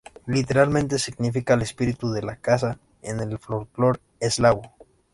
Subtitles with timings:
[0.25, 4.63] Literalmente significa el espíritu "de la casa" en el folclore eslavo.